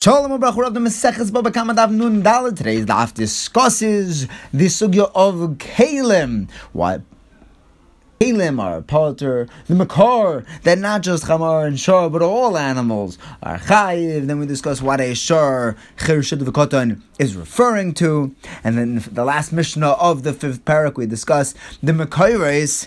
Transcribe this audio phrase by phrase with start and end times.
[0.00, 2.56] Shalom Abrachur of the Maseches Baba Kama daf Nun Dalet.
[2.56, 6.48] Today's daf discusses the sugya of Kalim.
[6.72, 7.00] Why?
[8.20, 13.58] Kalim are potter, the Makar, that not just Chamar and Shor, but all animals are
[13.58, 14.28] Chayiv.
[14.28, 18.32] Then we discuss what a Shor, Chirshid V'Koton, is referring to.
[18.62, 22.86] And then the last Mishnah of the fifth parak, we discuss the Makairis,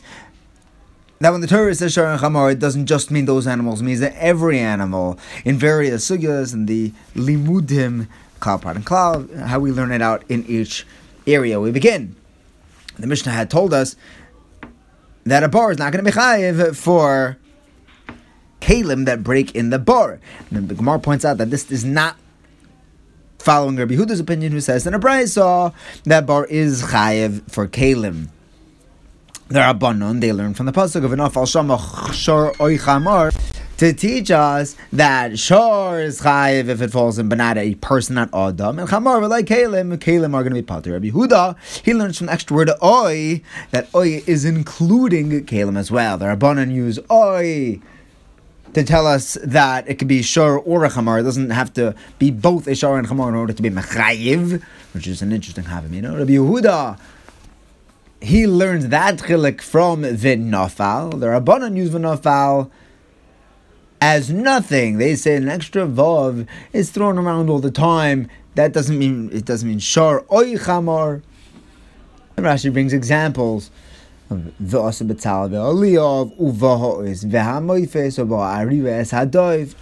[1.22, 3.84] now, when the Torah says Shar and Chamar, it doesn't just mean those animals, it
[3.84, 8.08] means that every animal in various sugyas and the limudim,
[8.40, 10.84] cloud, part, and cloud, how we learn it out in each
[11.28, 11.60] area.
[11.60, 12.15] We begin.
[12.98, 13.96] The Mishnah had told us
[15.24, 17.38] that a bar is not going to be chayiv for
[18.60, 20.20] kalim that break in the bar.
[20.50, 22.18] And the Gemara points out that this is not
[23.38, 25.71] following Rabbi Huda's opinion, who says in a brayso
[26.06, 28.29] that bar is chayiv for kalim
[29.51, 33.38] the Rabbanon, they learn from the pasuk of Enaf al Shamach Shor Oichamar
[33.78, 38.30] to teach us that Shor is chayiv if it falls in banana, a person, not
[38.33, 40.94] Adam, and Chamar, like Kalim, Kalim are going to be Pater.
[40.94, 45.92] Rabbi Huda, he learns from the extra word Oi, that Oi is including Kalim as
[45.92, 46.17] well.
[46.17, 47.81] The Rabbanon use Oi
[48.73, 51.20] to tell us that it could be shor or a chamar.
[51.20, 54.64] It doesn't have to be both a shor and chamar in order to be mechayiv,
[54.94, 55.92] which is an interesting havim.
[55.92, 56.98] You know, Rabbi Yehuda
[58.22, 61.19] he learns that chilik from the nafal.
[61.19, 62.69] The Rabbanan use the nafal
[64.00, 65.00] as nothing.
[65.00, 68.30] They say an extra vav is thrown around all the time.
[68.55, 71.23] That doesn't mean it doesn't mean shar oy chamar.
[72.38, 73.72] Rashi brings examples.
[74.30, 78.19] V'asa betal ve'aliyov uvahois v'hamoifes
[78.88, 79.75] es hadoiv.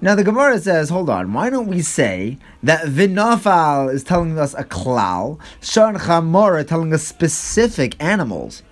[0.00, 4.54] Now the Gemara says, hold on, why don't we say that Vinafal is telling us
[4.54, 8.62] a klal, Shar and Chamora telling us specific animals?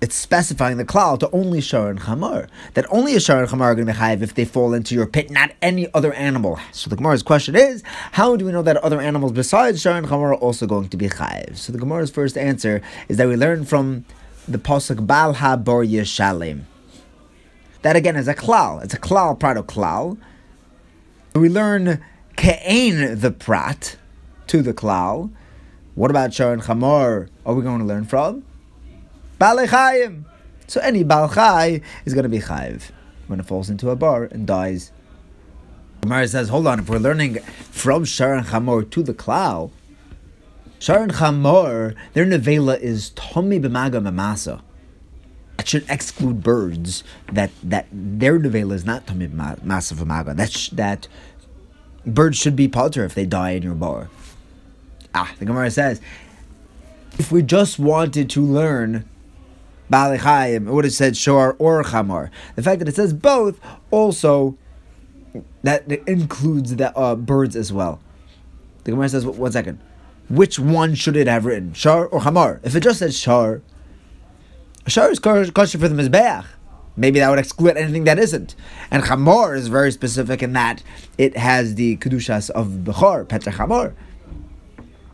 [0.00, 2.48] It's specifying the klal to only Shar and Chamor.
[2.72, 4.94] That only a Shar and Chamor are going to be chayiv if they fall into
[4.94, 6.58] your pit, not any other animal.
[6.72, 10.06] So the Gemara's question is, how do we know that other animals besides Shar and
[10.06, 11.58] Chamor are also going to be chayiv?
[11.58, 14.06] So the Gemara's first answer is that we learn from
[14.48, 16.62] the pasuk Bal Ha Bor Yeshalim.
[17.82, 18.82] That again is a klal.
[18.82, 20.16] It's a klal part of klal.
[21.34, 22.02] We learn
[22.36, 23.96] ke'ain the prat
[24.46, 25.30] to the klal.
[25.94, 27.28] What about shar and chamor?
[27.44, 28.44] Are we going to learn from?
[29.40, 30.24] Balechayim.
[30.68, 32.90] So any balchai is going to be chayiv
[33.26, 34.92] when it falls into a bar and dies.
[36.02, 37.38] Gemara says, hold on, if we're learning
[37.70, 39.70] from shar and chamor to the klal,
[40.78, 44.62] shar and chamor, their nevela is tomi b'maga mamasa
[45.62, 47.04] that should exclude birds.
[47.32, 50.34] That that their nevela is not tamid massive amaga.
[50.34, 51.06] That sh- that
[52.04, 54.10] birds should be palter if they die in your bar.
[55.14, 56.00] Ah, the Gemara says,
[57.16, 59.08] if we just wanted to learn
[59.88, 62.30] Balechayim, it would have said Shor or Chamar.
[62.56, 63.60] The fact that it says both
[63.92, 64.58] also
[65.62, 68.00] that includes the uh, birds as well.
[68.82, 69.78] The Gemara says, one second.
[70.28, 72.60] Which one should it have written, Shar or Hamar?
[72.64, 73.62] If it just said Shar,
[74.86, 76.46] Shar is kosher for the Mizbeach.
[76.96, 78.54] Maybe that would exclude anything that isn't.
[78.90, 80.82] And Chamor is very specific in that
[81.16, 83.94] it has the Kedushas of Bechor, Petra Chamor.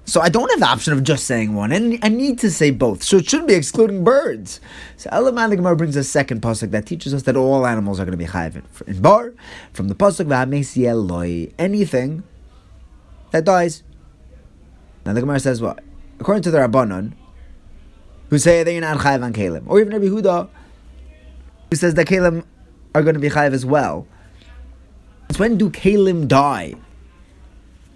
[0.04, 2.70] So I don't have the option of just saying one, and I need to say
[2.70, 3.02] both.
[3.02, 4.58] So it shouldn't be excluding birds.
[4.96, 8.06] So Elaman the Gemara brings a second pasuk that teaches us that all animals are
[8.06, 9.34] going to be chayiv in bar
[9.74, 12.22] from the pasuk v'hamesiel anything
[13.32, 13.82] that dies.
[15.04, 15.84] Now the Gemara says what?
[16.18, 17.12] According to the Rabbanon,
[18.30, 20.48] who say they're not chayiv on Kalim, or even Rabbi Huda,
[21.70, 22.44] who says that Kalim
[22.94, 24.06] are going to be chayiv as well.
[25.28, 26.74] It's when do Kalim die?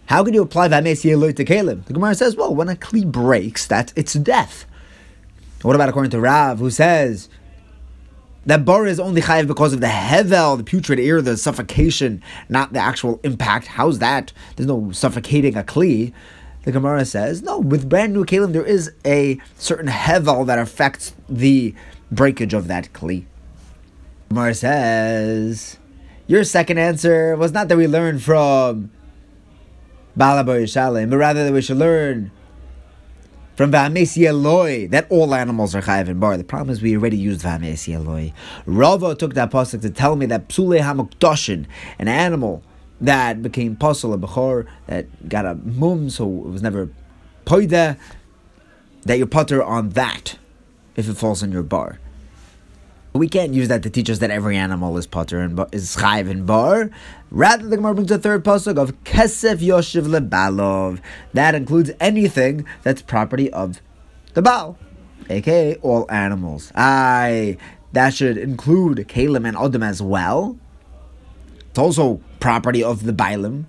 [0.06, 1.84] How can you apply Vames Yeloi to Kalim?
[1.84, 4.66] The Gemara says, well, when a Kli breaks, that it's death.
[5.62, 7.28] What about according to Rav, who says
[8.44, 12.72] that bar is only chayiv because of the hevel, the putrid air, the suffocation, not
[12.72, 13.68] the actual impact?
[13.68, 14.32] How's that?
[14.56, 16.12] There's no suffocating a Kli.
[16.62, 21.14] The Gemara says, no, with brand new kalim, there is a certain hevel that affects
[21.28, 21.74] the
[22.10, 23.24] breakage of that kli.
[24.28, 25.78] Gemara says,
[26.26, 28.90] your second answer was not that we learned from
[30.16, 32.30] Balabar Yishalim, but rather that we should learn
[33.56, 36.36] from V'amesi Eloi that all animals are chayiv in bar.
[36.36, 38.32] The problem is we already used V'amesi Eloi.
[38.66, 41.66] Rava took that pasuk to tell me that Psule Hamukdoshin,
[41.98, 42.62] an animal
[43.02, 46.88] that became pasul a bechor that got a mum, so it was never
[47.44, 47.98] poida.
[49.04, 50.38] That you putter on that
[50.94, 51.98] if it falls in your bar.
[53.14, 56.30] We can't use that to teach us that every animal is potter and is chayv
[56.30, 56.90] and bar.
[57.30, 61.00] Rather, the Gemara brings a third pasuk of kesef yoshiv lebalov.
[61.34, 63.82] That includes anything that's property of
[64.34, 64.78] the Baal,
[65.28, 66.72] aka all animals.
[66.74, 67.58] Aye,
[67.92, 70.56] that should include Kalim and Odom as well.
[71.68, 73.64] It's also property of the Bailim,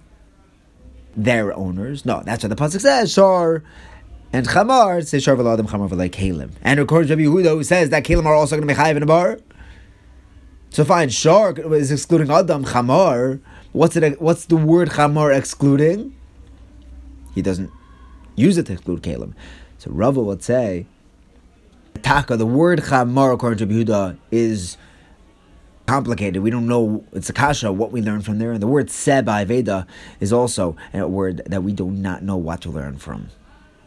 [1.16, 2.06] their owners.
[2.06, 3.14] No, that's what the pasuk says.
[3.14, 3.64] Shor
[4.34, 6.52] and Chamar says Shor v'ladim Chamar v'lay Kalim.
[6.64, 9.04] And according to Yehuda, who says that Kalim are also going to be chayiv in
[9.04, 9.40] a bar.
[10.72, 12.66] So fine, Shor is excluding Adam.
[12.66, 13.40] Chamar,
[13.74, 14.20] what's it?
[14.20, 16.16] What's the word Chamar excluding?
[17.36, 17.70] He doesn't
[18.36, 19.34] use it to exclude Kalim.
[19.78, 20.88] So Rava would say,
[22.02, 24.78] Taka, the word Chamar according to Yehuda is
[25.86, 26.42] complicated.
[26.42, 28.52] We don't know it's a kasha what we learn from there.
[28.52, 29.86] And the word seba Veda
[30.20, 33.30] is also a word that we do not know what to learn from.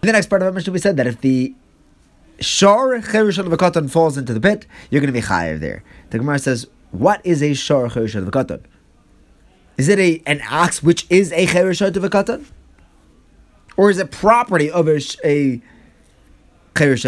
[0.02, 1.54] In the next part of Mishnah, we said that if the
[2.38, 5.82] shor cherush of a falls into the pit, you're going to be chayiv there.
[6.10, 8.60] The Gemara says, "What is a shor cherush of a
[9.78, 12.44] Is it a an ox which is a cherush of a
[13.76, 15.60] or is it property of a, a
[16.74, 17.04] cherush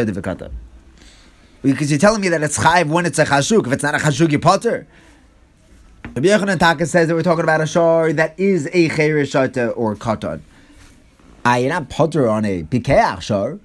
[1.62, 3.66] because you're telling me that it's chayiv when it's a chashuk.
[3.66, 4.87] If it's not a chashuk, you potter.
[6.05, 9.34] Rabbi Yochanan Taka says that we're talking about a shor that is a cheirish
[9.76, 10.40] or katan.
[11.44, 13.60] Ah, you're not potter on a pikeach shor.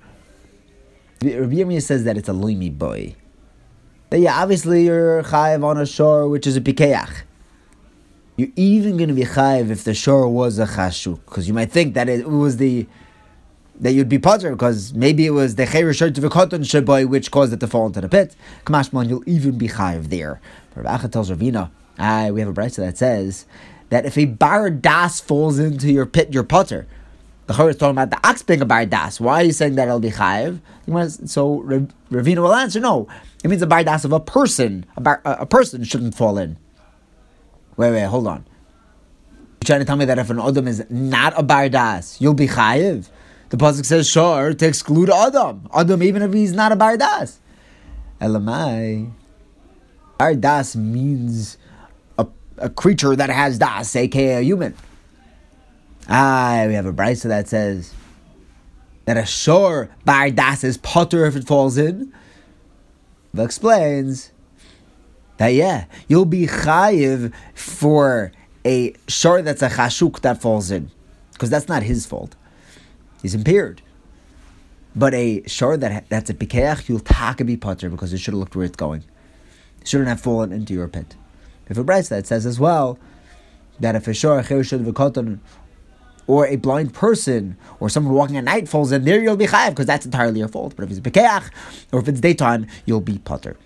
[1.21, 3.15] Rabbi Yirmiyah says that it's a loimi boy.
[4.09, 7.23] That yeah, obviously you're chayiv on a shor which is a pikeach.
[8.35, 11.71] You're even going to be chayiv if the shor was a chashuk, because you might
[11.71, 12.87] think that it was the
[13.83, 17.31] that you'd be potter because maybe it was the cheirish of a cotton shaboy which
[17.31, 18.33] caused it to fall into the pit.
[18.65, 20.39] Kamashman, you'll even be chayiv there.
[20.73, 21.69] Rav tells Ravina,
[21.99, 23.45] ah, we have a brisa that says
[23.89, 26.87] that if a bar das falls into your pit, your potter.
[27.45, 29.19] The Chor is talking about the ox being a bar das.
[29.19, 30.61] Why are you saying that it'll be chayiv?
[31.27, 31.59] So
[32.09, 33.09] Ravina will answer, no.
[33.43, 34.85] It means a bar das of a person.
[34.95, 36.55] A, bar, a, person shouldn't fall in.
[37.75, 38.45] Wait, wait, hold on.
[39.59, 42.33] You're trying to tell me that if an Adam is not a bar das, you'll
[42.33, 43.09] be chayiv?
[43.53, 45.69] The pasuk says shor to exclude Adam.
[45.71, 47.37] Adam, even if he's not a bardas.
[48.19, 49.11] Elamai.
[50.19, 51.59] Bardas means
[52.17, 52.25] a,
[52.57, 54.73] a creature that has das, aka a human.
[56.09, 57.93] Ah, we have a brisa that says
[59.05, 62.11] that a shor bardas is potter if it falls in.
[63.35, 64.31] That explains
[65.37, 68.31] that yeah, you'll be chayiv for
[68.65, 70.89] a shor that's a chashuk that falls in,
[71.33, 72.35] because that's not his fault
[73.23, 73.81] he's impaired.
[74.95, 78.39] But a shor that that's a pikeach, you'll taka be putter because it should have
[78.39, 79.03] looked where it's going.
[79.81, 81.15] It shouldn't have fallen into your pit.
[81.67, 82.99] If a brisa that says as well
[83.79, 85.39] that if a shor a
[86.25, 89.69] or a blind person or someone walking at night falls in there, you'll be chayav
[89.71, 90.75] because that's entirely your fault.
[90.75, 91.49] But if it's pikeach
[91.91, 93.57] or if it's daytime, you'll be putter.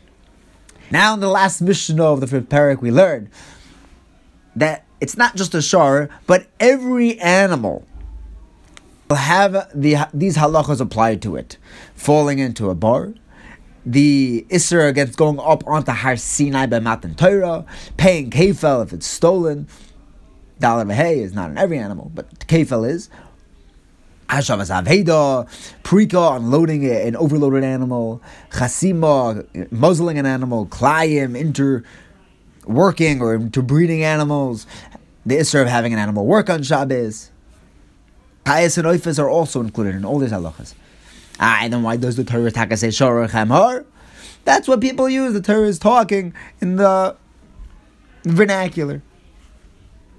[0.89, 3.30] Now in the last Mishnah of the fifth parak, we learn
[4.56, 7.86] that it's not just a shor, but every animal
[9.09, 11.57] will have the these halachas applied to it.
[11.95, 13.13] Falling into a bar,
[13.86, 17.65] the Isra against going up onto Har Sinai by Matan Torah,
[17.95, 19.68] paying kefel if it's stolen.
[20.59, 23.09] Dalar Hay is not in every animal, but kefel is.
[24.27, 25.48] Hashavas Aveda,
[25.83, 28.21] Prika, unloading an overloaded animal,
[28.51, 31.83] Chasima, muzzling an animal, Klayim, inter
[32.65, 34.68] working or interbreeding animals,
[35.25, 37.31] the Isra of having an animal work on Shabbos.
[38.47, 40.73] Kayas and Oifas are also included in all these halachas.
[41.38, 43.85] Ah, then why does the Torah taka say Shorah Chamor?
[44.45, 45.33] That's what people use.
[45.33, 47.17] The Torah is talking in the
[48.23, 49.01] vernacular.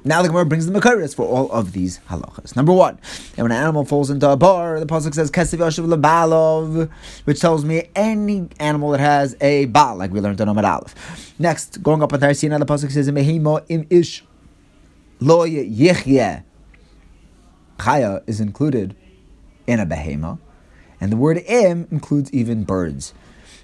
[0.04, 2.54] Now the Gemara brings the Makaris for all of these halachas.
[2.54, 2.98] Number one,
[3.38, 6.91] and when an animal falls into a bar, the pasuk says Kesev Yashiv Lebalov,
[7.24, 11.34] which tells me any animal that has a bal, like we learned in Amad Aleph.
[11.38, 14.22] Next, going up on Tarsina, the pasuk says Mehimo im ish
[15.19, 16.44] lo yichyeh
[17.79, 18.94] chaya is included
[19.67, 20.39] in a behema,
[21.01, 23.15] and the word im includes even birds.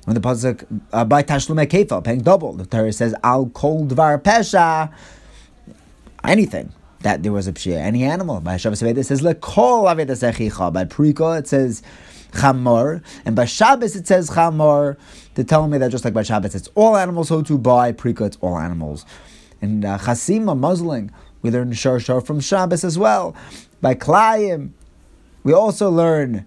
[0.04, 4.22] When the pasuk uh, by tashlume kefa paying double, the Torah says al kol dvar
[4.22, 4.92] pesha,
[6.22, 8.40] anything that there was a pshia, any animal.
[8.40, 10.72] By Shabbos it says lekol avedas echicha.
[10.72, 11.82] By Priko it says
[12.32, 14.96] chamor, and by Shabbos it says chamor.
[15.36, 18.26] To tell me that just like by Shabbos it's all animals, so too by Priko
[18.26, 19.06] it's all animals.
[19.62, 23.34] And uh, chasima muzzling, we learn shar from Shabbos as well
[23.84, 24.70] by Klayim.
[25.42, 26.46] We also learn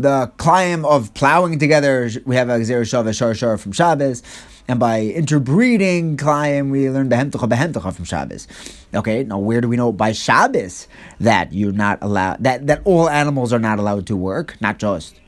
[0.00, 2.10] the Klayim of plowing together.
[2.26, 4.24] We have a Gezeira Shava Shar Shar from Shabbos.
[4.66, 8.48] And by interbreeding Klayim, we learn Behemtecha Behemtecha from Shabbos.
[8.92, 10.88] Okay, now where do we know by Shabbos
[11.20, 15.20] that you're not allowed, that, that all animals are not allowed to work, not just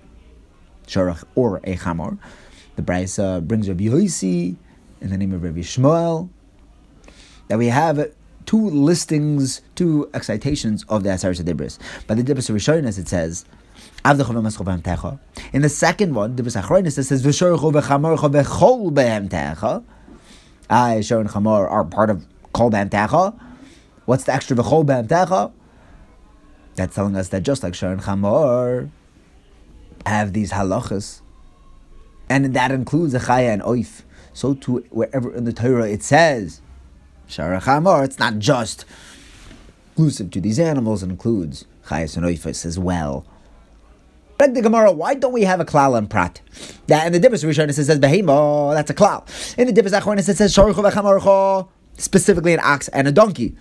[0.89, 2.19] Shorach or a Chamor?
[2.75, 4.57] The Brisa brings Rabbi Yosi
[5.01, 6.31] in the name of Rabbi Shmuel
[7.47, 8.13] that we have
[8.47, 11.79] two listings, two excitations of the Asar Dibris.
[12.07, 13.45] By the Dibris Rishonis, it says,
[14.03, 14.17] in
[15.63, 19.85] the second one, the Achronis, it says, V'shorcho v'chamorcho behem techa.
[20.71, 23.39] I, Shor and Chamor are part of Kol B'Amtecha.
[24.07, 25.53] What's the extra V'chol B'Amtecha?
[26.77, 28.89] That's telling us that just like Shar and Chamor
[30.07, 31.21] have these halachas,
[32.29, 36.63] and that includes a Chaya and Oif, so too wherever in the Torah it says
[37.31, 38.85] Shar and Chamor, it's not just
[39.87, 43.25] exclusive to these animals, it includes Chayas and Oifas as well.
[44.39, 46.41] Beg the Gemara, why don't we have a klal and prat?
[46.87, 49.27] That in the Dibbas Rishon it says behemo, that's a klal.
[49.59, 51.69] In the Dibbas Achronis it says v'chamarcho,
[51.99, 53.55] specifically an ox and a donkey.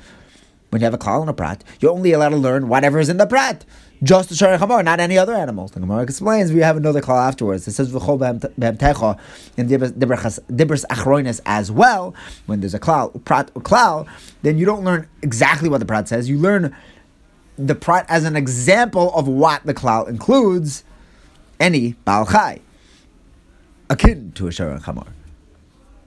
[0.69, 3.09] When you have a klal and a prat, you're only allowed to learn whatever is
[3.09, 3.65] in the prat.
[4.01, 5.71] Just the shor chamor, not any other animals.
[5.71, 7.67] The Gemara explains we have another klal afterwards.
[7.67, 9.19] It says v'chol b'emtecha
[9.57, 12.15] in Dibras Achronis as well.
[12.45, 14.07] When there's a klal, prat klal,
[14.41, 16.29] then you don't learn exactly what the prat says.
[16.29, 16.73] You learn
[17.57, 20.85] the prat as an example of what the klal includes
[21.59, 22.61] any Baal Chai,
[23.89, 25.07] akin to a Shara and Chamor.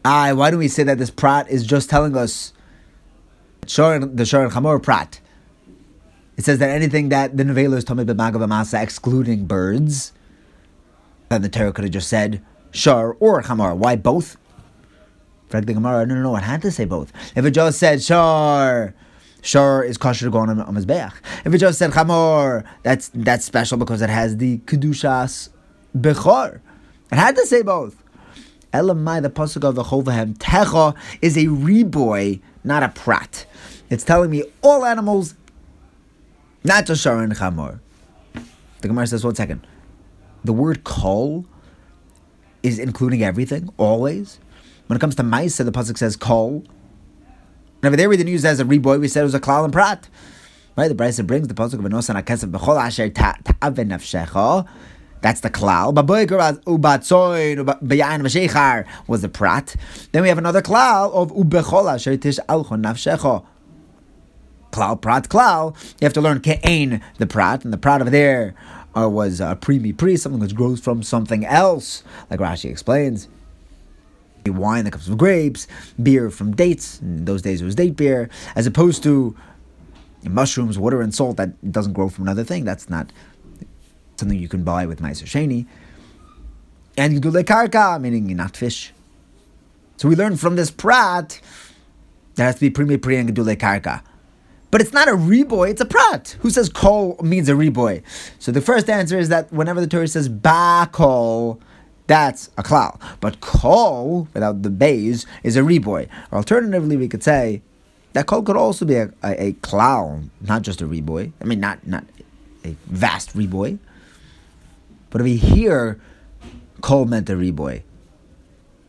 [0.02, 2.54] Aye, why don't we say that this prat is just telling us
[3.66, 5.20] shor, the Shara and Chamor prat?
[6.36, 10.12] It says that anything that the Nevela is Tomei B'Magav Masa, excluding birds,
[11.28, 13.76] then the Torah could have just said Shar or Chamor.
[13.76, 14.36] Why both?
[15.48, 17.12] Frag the Gemara, no, no, no, it had to say both.
[17.36, 18.94] If it just said Shar,
[19.42, 21.12] Shar is kosher to go on a mizbeach.
[21.44, 25.50] If it just said chamor, that's that's special because it has the kedushas
[25.98, 26.60] bechor.
[27.10, 28.02] It had to say both.
[28.72, 33.46] Elamai, the pasuk of the chovahem techa is a reboy, not a prat.
[33.90, 35.34] It's telling me all animals,
[36.64, 37.80] not just shar and chamor.
[38.80, 39.66] The Gemara says, one second.
[40.44, 41.46] The word kol
[42.62, 44.40] is including everything, always.
[44.86, 46.64] When it comes to mice, the pasuk says kol.
[47.82, 49.64] And over there we didn't use as a reboy, we said it was a klal
[49.64, 50.08] and prat.
[50.76, 50.88] Right?
[50.88, 54.66] The Brisa brings the pasuk of Enosan Akesef B'chol Asher Ta'aven Nafshecha.
[55.22, 55.94] That's the klal.
[59.08, 59.76] Was the prat.
[60.12, 63.44] Then we have another klal of ubechol asher tish alchon nafshecha.
[64.72, 65.74] Klal prat klal.
[66.00, 68.54] You have to learn ke'ain the prat, and the prat over there
[68.96, 73.28] uh, was a uh, primi pri, something which grows from something else, like Rashi explains
[74.50, 75.68] wine that comes from grapes,
[76.02, 77.00] beer from dates.
[77.00, 79.36] In those days, it was date beer, as opposed to
[80.24, 82.64] mushrooms, water, and salt that doesn't grow from another thing.
[82.64, 83.12] That's not
[84.22, 85.66] something you can buy with Meiser Sheni.
[86.96, 88.92] And Gidule Karka, meaning not fish.
[89.96, 91.40] So we learn from this prat
[92.34, 94.02] there has to be primi pri and Gidule Karka.
[94.70, 96.36] But it's not a reboy, it's a prat.
[96.40, 98.02] Who says kol means a reboy?
[98.38, 101.60] So the first answer is that whenever the Torah says ba kol,
[102.06, 102.98] that's a klal.
[103.20, 106.08] But kol, without the bays, is a reboy.
[106.32, 107.60] Alternatively, we could say
[108.14, 111.32] that kol could also be a, a, a klal, not just a reboy.
[111.40, 112.04] I mean, not, not
[112.64, 113.78] a vast reboy.
[115.12, 116.00] But if we hear
[116.80, 117.84] kol meant a reboy,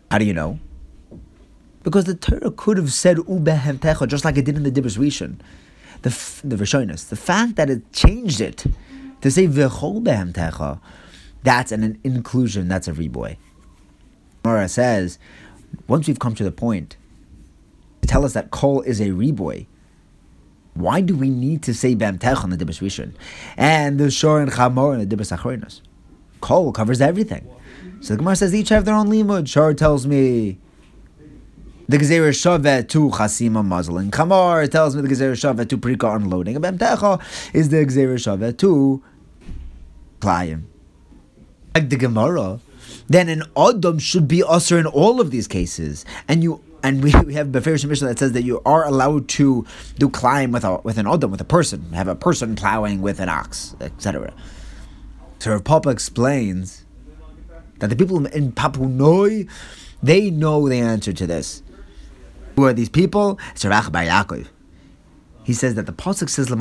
[0.09, 0.59] how do you know?
[1.83, 5.39] Because the Torah could have said ubehemtecha, just like it did in the Dibros Rishon,
[6.01, 6.09] the
[6.47, 7.09] the Rishonis.
[7.09, 8.65] The fact that it changed it
[9.21, 10.79] to say v'chol behemtecha
[11.43, 13.37] that's an inclusion, that's a reboy.
[14.43, 15.19] Mara says,
[15.87, 16.95] once we've come to the point
[18.01, 19.67] to tell us that kol is a reboy,
[20.73, 23.13] why do we need to say bamtech on the Dibas Rishon?
[23.57, 25.81] And the Shor and Chamor and the Dibas Achronos?
[26.43, 27.50] Kol covers everything.
[28.01, 29.47] So the Gemara says each have their own limud.
[29.47, 30.59] Shor tells me
[31.88, 34.12] the Gezer Shavet to Chasima muzzling.
[34.12, 36.55] Chamor tells me the Gezer Shavet to Prika unloading.
[36.57, 36.81] And
[37.53, 39.01] is the Gezer Shavet to
[40.19, 40.63] Klayim
[41.75, 42.59] like the Gemara,
[43.07, 46.05] then an Adam should be usher in all of these cases.
[46.27, 49.65] And you and we, we have Beferish Mishnah that says that you are allowed to
[49.97, 53.19] do climb with a with an Adam, with a person, have a person plowing with
[53.19, 54.33] an ox, etc.
[55.43, 56.85] So Papa explains
[57.79, 59.50] that the people in Papunoi,
[60.01, 61.62] they know the answer to this.
[62.55, 63.38] Who are these people?
[63.51, 64.47] It's Bar Yaakov.
[65.43, 66.55] He says that the pasuk says that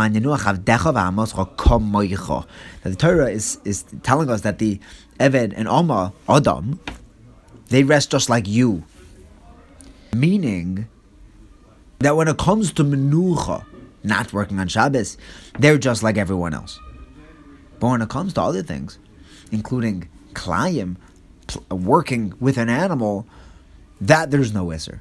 [2.82, 4.80] the Torah is, is telling us that the
[5.20, 6.80] Eved and Oma, Adam,
[7.68, 8.82] they rest just like you.
[10.12, 10.88] Meaning
[12.00, 13.64] that when it comes to Menucha,
[14.02, 15.18] not working on Shabbos,
[15.60, 16.80] they're just like everyone else.
[17.82, 18.96] But when it comes to other things,
[19.50, 20.98] including Klayim,
[21.68, 23.26] uh, working with an animal,
[24.00, 25.00] that there's no Isser.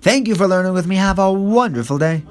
[0.00, 0.96] Thank you for learning with me.
[0.96, 2.24] Have a wonderful day.